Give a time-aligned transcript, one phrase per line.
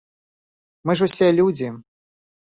[0.87, 1.69] Мы ж усе людзі.